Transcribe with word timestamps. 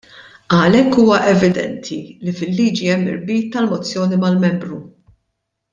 Għalhekk 0.59 0.95
huwa 1.01 1.19
evidenti 1.33 1.99
li 2.23 2.33
fil-liġi 2.41 2.91
hemm 2.95 3.07
irbit 3.13 3.53
tal-mozzjoni 3.57 4.21
mal-Membru. 4.25 4.81